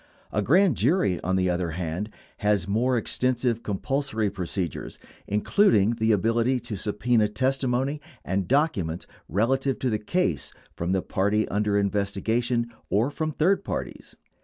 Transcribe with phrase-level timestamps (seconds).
[0.31, 6.59] A grand jury, on the other hand, has more extensive compulsory procedures, including the ability
[6.61, 13.11] to subpena testimony and documents relevant to the case from the party under investigation or
[13.11, 14.15] from third parties.